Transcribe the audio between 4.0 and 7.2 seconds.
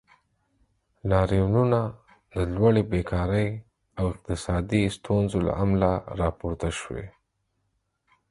اقتصادي ستونزو له امله راپورته شوي.